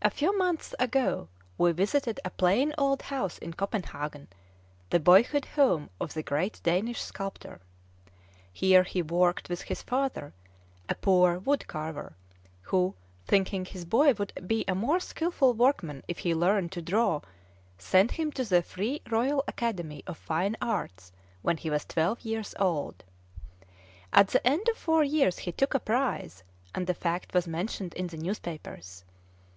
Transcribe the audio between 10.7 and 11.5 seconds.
a poor